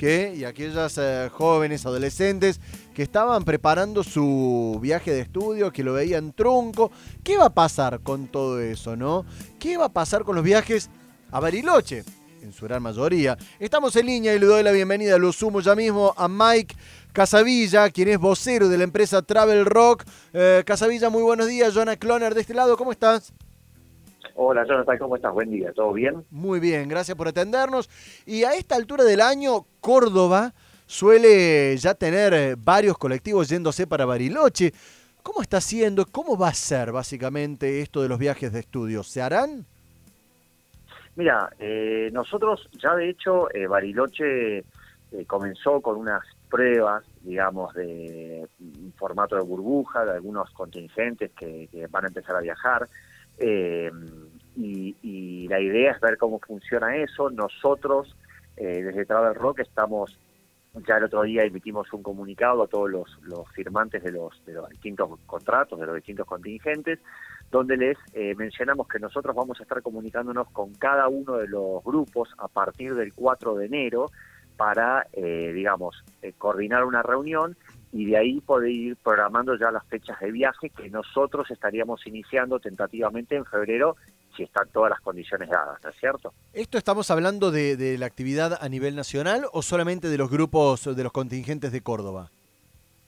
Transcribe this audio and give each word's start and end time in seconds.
que, 0.00 0.32
y 0.34 0.44
aquellas 0.44 0.96
eh, 0.96 1.28
jóvenes, 1.30 1.84
adolescentes 1.84 2.58
que 2.94 3.02
estaban 3.02 3.44
preparando 3.44 4.02
su 4.02 4.78
viaje 4.80 5.12
de 5.12 5.20
estudio, 5.20 5.70
que 5.70 5.84
lo 5.84 5.92
veían 5.92 6.32
trunco. 6.32 6.90
¿Qué 7.22 7.36
va 7.36 7.44
a 7.44 7.54
pasar 7.54 8.00
con 8.00 8.26
todo 8.26 8.60
eso, 8.60 8.96
no? 8.96 9.26
¿Qué 9.58 9.76
va 9.76 9.84
a 9.84 9.92
pasar 9.92 10.24
con 10.24 10.36
los 10.36 10.44
viajes 10.44 10.88
a 11.30 11.38
Bariloche? 11.38 12.02
En 12.40 12.50
su 12.54 12.64
gran 12.64 12.82
mayoría. 12.82 13.36
Estamos 13.58 13.94
en 13.96 14.06
línea 14.06 14.34
y 14.34 14.38
le 14.38 14.46
doy 14.46 14.62
la 14.62 14.72
bienvenida, 14.72 15.18
lo 15.18 15.34
sumo 15.34 15.60
ya 15.60 15.74
mismo, 15.74 16.14
a 16.16 16.28
Mike 16.28 16.74
Casavilla, 17.12 17.90
quien 17.90 18.08
es 18.08 18.18
vocero 18.18 18.70
de 18.70 18.78
la 18.78 18.84
empresa 18.84 19.20
Travel 19.20 19.66
Rock. 19.66 20.04
Eh, 20.32 20.62
Casavilla, 20.64 21.10
muy 21.10 21.22
buenos 21.22 21.46
días. 21.46 21.74
Jonah 21.74 21.96
Cloner 21.96 22.34
de 22.34 22.40
este 22.40 22.54
lado, 22.54 22.78
¿cómo 22.78 22.90
estás? 22.90 23.34
Hola 24.34 24.64
Jonathan, 24.66 24.98
¿cómo 24.98 25.16
estás? 25.16 25.32
Buen 25.32 25.50
día, 25.50 25.72
¿todo 25.72 25.92
bien? 25.92 26.24
Muy 26.30 26.60
bien, 26.60 26.88
gracias 26.88 27.16
por 27.16 27.28
atendernos. 27.28 27.88
Y 28.26 28.44
a 28.44 28.54
esta 28.54 28.76
altura 28.76 29.04
del 29.04 29.20
año, 29.20 29.66
Córdoba 29.80 30.52
suele 30.86 31.76
ya 31.76 31.94
tener 31.94 32.34
eh, 32.34 32.56
varios 32.58 32.98
colectivos 32.98 33.48
yéndose 33.48 33.86
para 33.86 34.04
Bariloche. 34.04 34.72
¿Cómo 35.22 35.42
está 35.42 35.60
siendo? 35.60 36.06
¿Cómo 36.06 36.36
va 36.36 36.48
a 36.48 36.54
ser 36.54 36.92
básicamente 36.92 37.80
esto 37.80 38.02
de 38.02 38.08
los 38.08 38.18
viajes 38.18 38.52
de 38.52 38.60
estudio? 38.60 39.02
¿Se 39.02 39.20
harán? 39.20 39.66
Mira, 41.16 41.50
eh, 41.58 42.08
nosotros 42.12 42.68
ya 42.72 42.94
de 42.94 43.10
hecho 43.10 43.48
Bariloche 43.68 44.64
comenzó 45.26 45.80
con 45.80 45.96
unas 45.96 46.22
pruebas, 46.50 47.04
digamos, 47.22 47.72
de 47.74 48.46
formato 48.96 49.36
de 49.36 49.42
burbuja, 49.42 50.04
de 50.04 50.12
algunos 50.12 50.50
contingentes 50.50 51.30
que, 51.30 51.68
van 51.90 52.04
a 52.04 52.08
empezar 52.08 52.36
a 52.36 52.40
viajar. 52.40 52.88
Eh, 53.40 53.90
y, 54.56 55.48
la 55.48 55.58
idea 55.58 55.92
es 55.92 56.00
ver 56.00 56.16
cómo 56.16 56.38
funciona 56.38 56.96
eso. 56.96 57.28
Nosotros, 57.30 58.16
eh, 58.56 58.82
desde 58.82 59.04
Travel 59.04 59.34
Rock, 59.34 59.60
estamos, 59.60 60.16
ya 60.86 60.98
el 60.98 61.04
otro 61.04 61.22
día 61.22 61.42
emitimos 61.42 61.92
un 61.92 62.04
comunicado 62.04 62.62
a 62.62 62.68
todos 62.68 62.88
los, 62.88 63.50
firmantes 63.52 64.04
de 64.04 64.12
los, 64.12 64.44
de 64.44 64.52
los 64.52 64.68
distintos 64.68 65.18
contratos, 65.26 65.80
de 65.80 65.86
los 65.86 65.96
distintos 65.96 66.26
contingentes, 66.26 67.00
donde 67.50 67.76
les 67.76 67.98
eh, 68.12 68.34
mencionamos 68.36 68.86
que 68.86 69.00
nosotros 69.00 69.34
vamos 69.34 69.58
a 69.58 69.64
estar 69.64 69.82
comunicándonos 69.82 70.48
con 70.50 70.72
cada 70.74 71.08
uno 71.08 71.36
de 71.38 71.48
los 71.48 71.82
grupos 71.82 72.28
a 72.38 72.46
partir 72.46 72.94
del 72.94 73.12
4 73.12 73.56
de 73.56 73.66
enero 73.66 74.06
para, 74.56 75.06
eh, 75.12 75.52
digamos, 75.52 76.04
eh, 76.22 76.34
coordinar 76.36 76.84
una 76.84 77.02
reunión 77.02 77.56
y 77.92 78.06
de 78.06 78.16
ahí 78.16 78.40
poder 78.40 78.70
ir 78.70 78.96
programando 78.96 79.56
ya 79.56 79.70
las 79.70 79.84
fechas 79.86 80.18
de 80.20 80.30
viaje 80.30 80.70
que 80.70 80.88
nosotros 80.90 81.50
estaríamos 81.50 82.06
iniciando 82.06 82.60
tentativamente 82.60 83.36
en 83.36 83.44
febrero 83.44 83.96
si 84.36 84.44
están 84.44 84.68
todas 84.68 84.90
las 84.90 85.00
condiciones 85.00 85.48
dadas, 85.48 85.82
¿no 85.82 85.90
es 85.90 85.96
cierto? 85.98 86.32
¿Esto 86.52 86.78
estamos 86.78 87.10
hablando 87.10 87.50
de, 87.50 87.76
de 87.76 87.98
la 87.98 88.06
actividad 88.06 88.58
a 88.60 88.68
nivel 88.68 88.94
nacional 88.94 89.46
o 89.52 89.62
solamente 89.62 90.08
de 90.08 90.18
los 90.18 90.30
grupos, 90.30 90.84
de 90.96 91.02
los 91.02 91.12
contingentes 91.12 91.72
de 91.72 91.80
Córdoba? 91.80 92.30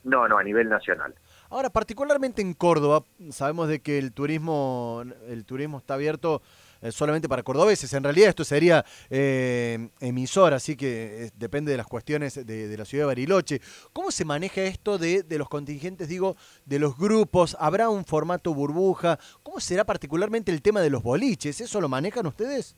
No, 0.05 0.27
no, 0.27 0.38
a 0.38 0.42
nivel 0.42 0.69
nacional. 0.69 1.14
Ahora, 1.48 1.70
particularmente 1.70 2.42
en 2.42 2.55
Córdoba, 2.55 3.05
sabemos 3.30 3.69
de 3.69 3.80
que 3.80 3.98
el 3.98 4.12
turismo, 4.12 5.05
el 5.28 5.44
turismo 5.44 5.78
está 5.78 5.94
abierto 5.94 6.42
solamente 6.91 7.28
para 7.28 7.42
cordobeses. 7.42 7.92
En 7.94 8.02
realidad 8.02 8.30
esto 8.30 8.44
sería 8.44 8.84
eh, 9.11 9.88
emisor, 10.00 10.52
así 10.55 10.77
que 10.77 11.27
eh, 11.27 11.30
depende 11.36 11.70
de 11.70 11.77
las 11.77 11.86
cuestiones 11.86 12.47
de, 12.47 12.77
la 12.77 12.84
ciudad 12.84 13.05
de 13.05 13.06
Bariloche. 13.06 13.61
¿Cómo 13.92 14.11
se 14.11 14.25
maneja 14.25 14.62
esto 14.62 14.98
de, 14.98 15.22
de, 15.22 15.38
los 15.38 15.48
contingentes, 15.48 16.08
digo, 16.08 16.36
de 16.66 16.78
los 16.78 16.97
grupos? 16.97 17.56
¿Habrá 17.60 17.88
un 17.88 18.05
formato 18.05 18.53
burbuja? 18.55 19.19
¿Cómo 19.42 19.60
será 19.60 19.84
particularmente 19.84 20.50
el 20.50 20.62
tema 20.62 20.80
de 20.80 20.91
los 20.91 21.03
boliches? 21.03 21.60
¿Eso 21.60 21.80
lo 21.80 21.88
manejan 21.88 22.27
ustedes? 22.27 22.77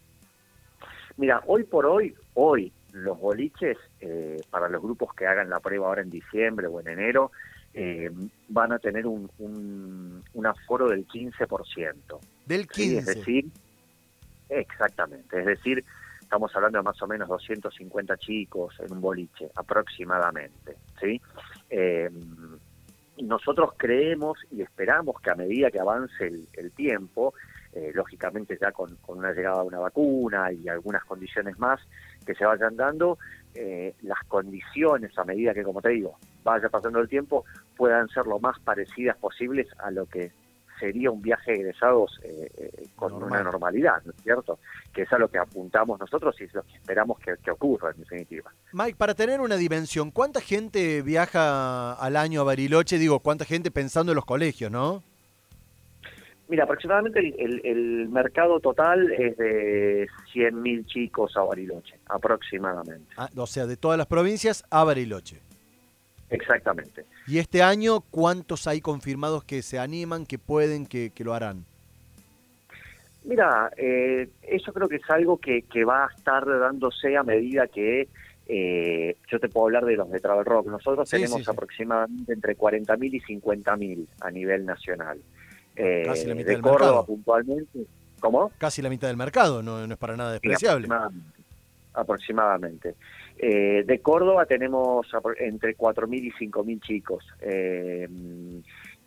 Mira, 1.17 1.43
hoy 1.47 1.63
por 1.65 1.87
hoy, 1.87 2.15
hoy, 2.35 2.73
los 2.93 3.19
boliches, 3.19 3.79
para 4.51 4.69
los 4.69 4.83
grupos 4.83 5.15
que 5.15 5.27
hagan 5.27 5.49
la 5.49 5.61
prueba 5.61 5.87
ahora 5.87 6.03
en 6.03 6.11
diciembre 6.11 6.67
o 6.67 6.81
en 6.81 6.89
enero, 6.89 7.31
van 8.49 8.73
a 8.73 8.79
tener 8.79 9.07
un, 9.07 9.31
un, 9.39 10.47
aforo 10.47 10.89
del 10.89 11.07
15%. 11.07 12.19
Del 12.47 12.69
15%. 12.69 12.99
Es 12.99 13.07
decir, 13.07 13.47
Exactamente, 14.49 15.41
es 15.41 15.47
decir, 15.47 15.85
estamos 16.21 16.55
hablando 16.57 16.79
de 16.79 16.85
más 16.85 17.01
o 17.03 17.07
menos 17.07 17.29
250 17.29 18.17
chicos 18.19 18.75
en 18.81 18.93
un 18.93 19.01
boliche, 19.01 19.51
aproximadamente, 19.55 20.77
¿sí? 21.01 21.21
Eh, 21.71 22.11
nosotros 23.23 23.75
creemos 23.77 24.39
y 24.51 24.63
esperamos 24.63 25.21
que 25.21 25.31
a 25.31 25.35
medida 25.35 25.71
que 25.71 25.79
avance 25.79 26.27
el, 26.53 26.73
tiempo, 26.73 27.35
eh, 27.73 27.93
lógicamente 27.95 28.59
ya 28.61 28.73
con, 28.73 28.99
una 29.07 29.33
llegada 29.33 29.61
de 29.61 29.69
una 29.69 29.79
vacuna 29.79 30.53
y 30.53 30.69
algunas 30.69 31.05
condiciones 31.05 31.59
más 31.59 31.81
que 32.27 32.35
se 32.35 32.45
vayan 32.45 32.77
dando, 32.77 33.19
eh, 33.55 33.95
las 34.03 34.19
condiciones 34.27 35.17
a 35.17 35.25
medida 35.25 35.55
que, 35.55 35.63
como 35.63 35.81
te 35.81 35.91
digo, 35.91 36.19
vaya 36.43 36.69
pasando 36.69 36.99
el 36.99 37.09
tiempo, 37.09 37.45
puedan 37.77 38.09
ser 38.09 38.27
lo 38.27 38.41
más 38.41 38.59
parecidas 38.61 39.17
posibles 39.19 39.69
a 39.79 39.91
lo 39.91 40.07
que 40.07 40.33
sería 40.79 41.11
un 41.11 41.23
viaje 41.23 41.53
de 41.53 41.61
egresados 41.61 42.19
eh, 42.23 42.51
eh, 42.57 42.87
con 42.97 43.13
una 43.13 43.43
normalidad, 43.43 44.03
¿no 44.05 44.13
es 44.13 44.23
cierto? 44.23 44.59
Que 44.93 45.03
es 45.03 45.13
a 45.13 45.19
lo 45.19 45.29
que 45.29 45.39
apuntamos 45.39 45.99
nosotros 45.99 46.35
y 46.41 46.45
es 46.45 46.55
lo 46.55 46.63
que 46.63 46.75
esperamos 46.75 47.19
que, 47.19 47.51
ocurra, 47.51 47.91
en 47.91 48.01
definitiva. 48.01 48.51
Mike, 48.73 48.97
para 48.97 49.15
tener 49.15 49.41
una 49.41 49.57
dimensión, 49.57 50.11
¿cuánta 50.11 50.41
gente 50.41 51.03
viaja 51.03 51.93
al 51.95 52.17
año 52.17 52.41
a 52.41 52.45
Bariloche? 52.45 52.99
Digo, 52.99 53.21
¿cuánta 53.21 53.45
gente 53.45 53.71
pensando 53.71 54.13
en 54.13 54.17
los 54.17 54.25
colegios, 54.25 54.71
no? 54.71 55.03
Mira, 56.49 56.65
aproximadamente 56.65 57.21
el, 57.21 58.09
mercado 58.11 58.61
total 58.61 59.11
es 59.13 59.37
de 59.39 60.07
100.000 60.35 60.87
chicos 60.87 61.37
a 61.37 61.43
Bariloche, 61.43 61.99
aproximadamente. 62.07 63.07
Ah, 63.17 63.31
o 63.35 63.47
sea, 63.47 63.67
de 63.67 63.77
todas 63.77 63.97
las 63.97 64.07
provincias 64.07 64.65
a 64.71 64.85
Bariloche. 64.85 65.41
Exactamente. 66.31 67.05
¿Y 67.27 67.39
este 67.39 67.63
año 67.63 68.01
cuántos 68.11 68.67
hay 68.67 68.81
confirmados 68.81 69.45
que 69.45 69.63
se 69.63 69.79
animan, 69.79 70.27
que 70.27 70.39
pueden, 70.39 70.87
que, 70.87 71.13
lo 71.19 71.35
harán? 71.35 71.65
Mira, 73.25 73.71
eh, 73.77 74.29
eso 74.43 74.73
creo 74.73 74.89
que 74.89 74.97
es 74.97 75.11
algo 75.11 75.39
que, 75.39 75.63
que, 75.63 75.85
va 75.85 76.07
a 76.07 76.09
estar 76.15 76.45
dándose 76.47 77.17
a 77.17 77.23
medida 77.23 77.67
que 77.69 78.09
eh, 78.47 79.17
yo 79.31 79.41
te 79.41 79.49
puedo 79.49 79.67
hablar 79.67 79.85
de 79.85 79.97
los 79.97 80.11
de 80.11 80.21
Travel 80.21 80.45
Rock. 80.45 80.67
Nosotros 80.67 81.09
tenemos 81.09 81.49
aproximadamente 81.49 82.33
entre 82.33 82.57
40.000 82.57 83.15
y 83.15 83.21
50.000 83.21 84.07
a 84.21 84.31
nivel 84.31 84.67
nacional. 84.67 85.19
Eh, 85.77 86.03
Casi 86.05 86.27
la 86.27 86.35
mitad 86.35 86.49
de 86.49 86.53
del 86.53 86.63
Córdoba 86.63 86.87
mercado. 86.87 87.07
puntualmente. 87.07 87.87
¿Cómo? 88.21 88.53
Casi 88.59 88.81
la 88.83 88.89
mitad 88.89 89.09
del 89.09 89.17
mercado, 89.17 89.63
no, 89.63 89.87
no 89.87 89.93
es 89.93 89.99
para 89.99 90.17
nada 90.17 90.33
despreciable. 90.33 90.89
Aproximadamente. 91.95 92.97
Eh, 93.37 93.85
de 93.87 93.99
Córdoba 94.01 94.47
tenemos 94.47 95.07
entre 95.39 95.77
4.000 95.77 96.25
y 96.25 96.33
5.000 96.33 96.81
chicos. 96.81 97.25
Eh, 97.41 98.09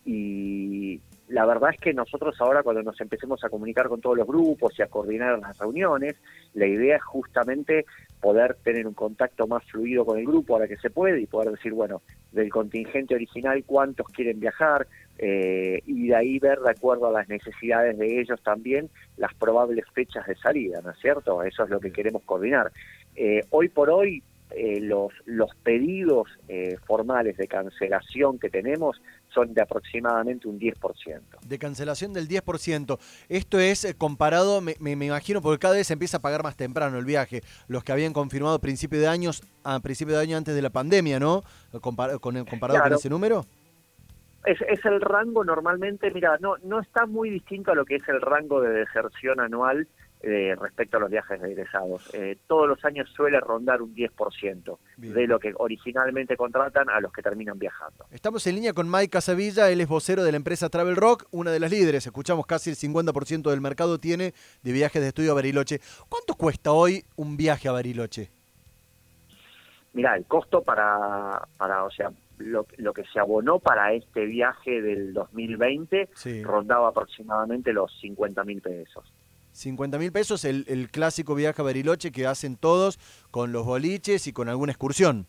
y 0.04 1.00
la 1.28 1.44
verdad 1.44 1.70
es 1.74 1.80
que 1.80 1.92
nosotros 1.92 2.36
ahora 2.40 2.62
cuando 2.62 2.82
nos 2.82 3.00
empecemos 3.00 3.42
a 3.44 3.48
comunicar 3.48 3.88
con 3.88 4.00
todos 4.00 4.16
los 4.16 4.26
grupos 4.26 4.78
y 4.78 4.82
a 4.82 4.86
coordinar 4.86 5.38
las 5.38 5.58
reuniones, 5.58 6.16
la 6.54 6.66
idea 6.66 6.96
es 6.96 7.04
justamente 7.04 7.84
poder 8.20 8.56
tener 8.64 8.86
un 8.86 8.94
contacto 8.94 9.46
más 9.46 9.64
fluido 9.64 10.04
con 10.04 10.18
el 10.18 10.26
grupo 10.26 10.54
ahora 10.54 10.66
que 10.66 10.76
se 10.76 10.90
puede 10.90 11.20
y 11.20 11.26
poder 11.26 11.50
decir, 11.50 11.72
bueno, 11.72 12.02
del 12.32 12.48
contingente 12.50 13.14
original 13.14 13.62
cuántos 13.64 14.08
quieren 14.08 14.40
viajar 14.40 14.86
eh, 15.18 15.82
y 15.86 16.08
de 16.08 16.16
ahí 16.16 16.38
ver 16.38 16.60
de 16.60 16.70
acuerdo 16.70 17.08
a 17.08 17.12
las 17.12 17.28
necesidades 17.28 17.98
de 17.98 18.20
ellos 18.20 18.40
también 18.42 18.88
las 19.16 19.34
probables 19.34 19.84
fechas 19.92 20.26
de 20.26 20.36
salida, 20.36 20.80
¿no 20.82 20.90
es 20.90 20.98
cierto? 20.98 21.42
Eso 21.42 21.64
es 21.64 21.70
lo 21.70 21.80
que 21.80 21.92
queremos 21.92 22.22
coordinar. 22.22 22.72
Eh, 23.14 23.42
hoy 23.50 23.68
por 23.68 23.90
hoy 23.90 24.22
eh, 24.50 24.80
los, 24.80 25.12
los 25.26 25.54
pedidos 25.62 26.28
eh, 26.48 26.78
formales 26.86 27.36
de 27.36 27.46
cancelación 27.46 28.38
que 28.38 28.48
tenemos 28.48 29.00
son 29.28 29.52
de 29.52 29.60
aproximadamente 29.60 30.48
un 30.48 30.58
10%. 30.58 31.20
De 31.46 31.58
cancelación 31.58 32.12
del 32.12 32.28
10%. 32.28 32.98
Esto 33.28 33.58
es 33.58 33.94
comparado, 33.98 34.60
me, 34.60 34.76
me, 34.80 34.92
imagino, 34.92 35.42
porque 35.42 35.58
cada 35.58 35.74
vez 35.74 35.86
se 35.86 35.92
empieza 35.92 36.16
a 36.16 36.20
pagar 36.20 36.42
más 36.42 36.56
temprano 36.56 36.98
el 36.98 37.04
viaje. 37.04 37.42
Los 37.68 37.84
que 37.84 37.92
habían 37.92 38.12
confirmado 38.12 38.54
a 38.54 38.60
principio 38.60 38.98
de 38.98 39.06
años, 39.06 39.42
a 39.64 39.80
principio 39.80 40.16
de 40.16 40.22
año 40.22 40.36
antes 40.36 40.54
de 40.54 40.62
la 40.62 40.70
pandemia, 40.70 41.20
¿no? 41.20 41.42
comparado 41.80 42.18
con 42.20 42.36
ese 42.36 43.10
número. 43.10 43.44
Es, 44.44 44.58
es, 44.62 44.82
el 44.86 45.00
rango 45.00 45.44
normalmente, 45.44 46.10
mira, 46.10 46.38
no, 46.40 46.56
no 46.64 46.80
está 46.80 47.06
muy 47.06 47.28
distinto 47.28 47.72
a 47.72 47.74
lo 47.74 47.84
que 47.84 47.96
es 47.96 48.08
el 48.08 48.20
rango 48.20 48.62
de 48.62 48.70
deserción 48.70 49.40
anual 49.40 49.86
eh, 50.20 50.56
respecto 50.60 50.96
a 50.96 51.00
los 51.00 51.10
viajes 51.10 51.40
de 51.40 51.52
egresados. 51.52 52.12
Eh, 52.12 52.38
todos 52.48 52.68
los 52.68 52.84
años 52.84 53.08
suele 53.14 53.38
rondar 53.38 53.80
un 53.82 53.94
10% 53.94 54.78
de 54.96 55.26
lo 55.28 55.38
que 55.38 55.52
originalmente 55.56 56.36
contratan 56.36 56.90
a 56.90 57.00
los 57.00 57.12
que 57.12 57.22
terminan 57.22 57.58
viajando. 57.58 58.06
Estamos 58.10 58.46
en 58.48 58.56
línea 58.56 58.72
con 58.72 58.90
Mike 58.90 59.10
Casavilla, 59.10 59.70
él 59.70 59.80
es 59.80 59.88
vocero 59.88 60.24
de 60.24 60.32
la 60.32 60.36
empresa 60.36 60.68
Travel 60.68 60.96
Rock, 60.96 61.26
una 61.30 61.52
de 61.52 61.60
las 61.60 61.70
líderes. 61.70 62.04
Escuchamos 62.04 62.46
casi 62.46 62.70
el 62.70 62.76
50% 62.76 63.48
del 63.48 63.60
mercado 63.60 63.98
tiene 64.00 64.34
de 64.62 64.72
viajes 64.72 65.00
de 65.00 65.08
estudio 65.08 65.32
a 65.32 65.34
Bariloche. 65.36 65.80
¿Cuánto 66.08 66.34
cuesta 66.34 66.72
hoy 66.72 67.04
un 67.16 67.36
viaje 67.36 67.68
a 67.68 67.72
Bariloche? 67.72 68.30
Mira, 69.92 70.16
el 70.16 70.24
costo 70.26 70.62
para, 70.62 71.46
para 71.56 71.84
o 71.84 71.90
sea, 71.90 72.10
lo, 72.38 72.66
lo, 72.76 72.92
que 72.92 73.04
se 73.12 73.20
abonó 73.20 73.58
para 73.58 73.92
este 73.92 74.26
viaje 74.26 74.82
del 74.82 75.12
2020 75.12 76.08
rondaba 76.42 76.88
aproximadamente 76.88 77.72
los 77.72 77.92
50 78.00 78.44
mil 78.44 78.60
pesos. 78.60 79.12
50 79.58 79.98
mil 79.98 80.12
pesos, 80.12 80.44
el, 80.44 80.64
el 80.68 80.90
clásico 80.90 81.34
viaje 81.34 81.60
a 81.60 81.64
Bariloche 81.64 82.12
que 82.12 82.26
hacen 82.26 82.56
todos 82.56 82.98
con 83.30 83.52
los 83.52 83.66
boliches 83.66 84.26
y 84.26 84.32
con 84.32 84.48
alguna 84.48 84.72
excursión. 84.72 85.26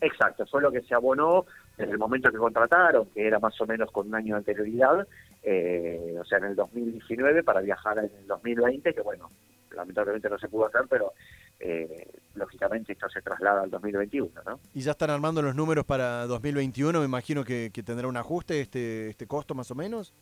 Exacto, 0.00 0.46
fue 0.46 0.62
lo 0.62 0.70
que 0.70 0.82
se 0.82 0.94
abonó 0.94 1.46
desde 1.76 1.92
el 1.92 1.98
momento 1.98 2.30
que 2.30 2.38
contrataron, 2.38 3.06
que 3.14 3.26
era 3.26 3.38
más 3.38 3.58
o 3.60 3.66
menos 3.66 3.90
con 3.90 4.08
un 4.08 4.14
año 4.14 4.34
de 4.34 4.38
anterioridad, 4.38 5.06
eh, 5.42 6.16
o 6.20 6.24
sea, 6.24 6.38
en 6.38 6.44
el 6.44 6.56
2019 6.56 7.42
para 7.42 7.60
viajar 7.60 7.98
en 7.98 8.10
el 8.18 8.26
2020, 8.26 8.94
que 8.94 9.00
bueno, 9.00 9.30
lamentablemente 9.74 10.28
no 10.28 10.38
se 10.38 10.48
pudo 10.48 10.66
hacer, 10.66 10.82
pero 10.88 11.12
eh, 11.60 12.08
lógicamente 12.34 12.92
esto 12.92 13.08
se 13.08 13.22
traslada 13.22 13.62
al 13.62 13.70
2021, 13.70 14.30
¿no? 14.46 14.60
Y 14.74 14.80
ya 14.80 14.92
están 14.92 15.10
armando 15.10 15.42
los 15.42 15.54
números 15.54 15.84
para 15.84 16.26
2021, 16.26 16.98
me 16.98 17.04
imagino 17.04 17.44
que, 17.44 17.70
tendrá 17.84 18.08
un 18.08 18.16
ajuste 18.16 18.60
este, 18.60 19.10
este 19.10 19.26
costo 19.26 19.54
más 19.54 19.70
o 19.70 19.74
menos. 19.74 20.14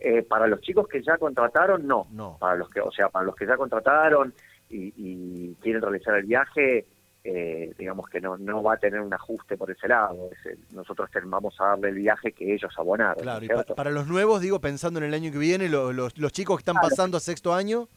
Eh, 0.00 0.22
para 0.22 0.46
los 0.46 0.60
chicos 0.60 0.86
que 0.88 1.02
ya 1.02 1.18
contrataron, 1.18 1.86
no. 1.86 2.06
no. 2.12 2.36
Para 2.38 2.56
los 2.56 2.70
que, 2.70 2.80
o 2.80 2.90
sea, 2.90 3.08
para 3.08 3.24
los 3.24 3.34
que 3.34 3.46
ya 3.46 3.56
contrataron 3.56 4.32
y, 4.70 4.92
y 4.96 5.54
quieren 5.60 5.82
realizar 5.82 6.14
el 6.16 6.26
viaje, 6.26 6.86
eh, 7.24 7.74
digamos 7.76 8.08
que 8.08 8.20
no, 8.20 8.38
no 8.38 8.62
va 8.62 8.74
a 8.74 8.76
tener 8.78 9.00
un 9.00 9.12
ajuste 9.12 9.56
por 9.56 9.70
ese 9.70 9.88
lado. 9.88 10.30
nosotros 10.72 11.10
vamos 11.24 11.54
a 11.60 11.66
darle 11.66 11.88
el 11.90 11.96
viaje 11.96 12.32
que 12.32 12.54
ellos 12.54 12.72
abonaron. 12.78 13.22
Claro, 13.22 13.44
y 13.44 13.74
para, 13.74 13.90
los 13.90 14.06
nuevos, 14.06 14.40
digo, 14.40 14.60
pensando 14.60 14.98
en 14.98 15.06
el 15.06 15.14
año 15.14 15.30
que 15.30 15.38
viene, 15.38 15.68
los, 15.68 15.94
los, 15.94 16.32
chicos 16.32 16.56
que 16.56 16.62
están 16.62 16.76
pasando 16.76 17.16
a 17.16 17.20
sexto 17.20 17.52
año. 17.52 17.88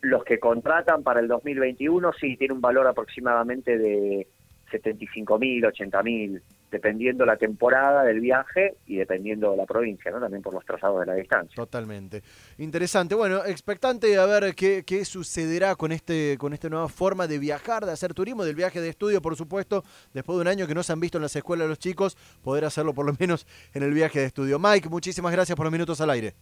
Los 0.00 0.24
que 0.24 0.40
contratan 0.40 1.04
para 1.04 1.20
el 1.20 1.28
2021, 1.28 2.12
sí, 2.14 2.36
tiene 2.36 2.54
un 2.54 2.60
valor 2.60 2.86
aproximadamente 2.86 3.78
de 3.78 4.26
75 4.72 5.38
mil, 5.38 5.64
80 5.64 6.02
mil 6.02 6.42
dependiendo 6.72 7.26
la 7.26 7.36
temporada 7.36 8.02
del 8.02 8.20
viaje 8.20 8.76
y 8.86 8.96
dependiendo 8.96 9.54
la 9.54 9.66
provincia, 9.66 10.10
¿no? 10.10 10.18
También 10.18 10.42
por 10.42 10.54
los 10.54 10.64
trazados 10.64 11.00
de 11.00 11.06
la 11.06 11.14
distancia. 11.14 11.54
Totalmente. 11.54 12.22
Interesante. 12.58 13.14
Bueno, 13.14 13.44
expectante 13.44 14.16
a 14.16 14.24
ver 14.24 14.54
qué, 14.54 14.82
qué 14.84 15.04
sucederá 15.04 15.76
con 15.76 15.92
este 15.92 16.36
con 16.38 16.54
esta 16.54 16.70
nueva 16.70 16.88
forma 16.88 17.26
de 17.26 17.38
viajar, 17.38 17.84
de 17.84 17.92
hacer 17.92 18.14
turismo, 18.14 18.44
del 18.44 18.56
viaje 18.56 18.80
de 18.80 18.88
estudio, 18.88 19.20
por 19.20 19.36
supuesto, 19.36 19.84
después 20.14 20.36
de 20.38 20.42
un 20.42 20.48
año 20.48 20.66
que 20.66 20.74
no 20.74 20.82
se 20.82 20.92
han 20.92 21.00
visto 21.00 21.18
en 21.18 21.22
las 21.22 21.36
escuelas 21.36 21.68
los 21.68 21.78
chicos, 21.78 22.16
poder 22.42 22.64
hacerlo 22.64 22.94
por 22.94 23.04
lo 23.04 23.14
menos 23.20 23.46
en 23.74 23.82
el 23.82 23.92
viaje 23.92 24.20
de 24.20 24.26
estudio. 24.26 24.58
Mike, 24.58 24.88
muchísimas 24.88 25.30
gracias 25.30 25.54
por 25.54 25.66
los 25.66 25.72
minutos 25.72 26.00
al 26.00 26.08
aire. 26.10 26.34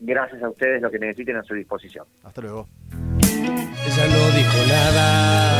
Gracias 0.00 0.42
a 0.42 0.48
ustedes, 0.48 0.80
lo 0.80 0.90
que 0.90 0.98
necesiten 0.98 1.36
a 1.36 1.42
su 1.42 1.54
disposición. 1.54 2.06
Hasta 2.22 2.40
luego. 2.40 2.66
Ella 2.90 4.06
no 4.08 4.36
dijo 4.36 4.66
nada 4.66 5.53